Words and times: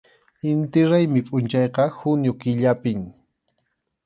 Inti 0.49 0.79
raymi 0.89 1.19
pʼunchawqa 1.27 1.83
junio 1.97 2.31
killapim. 2.41 2.99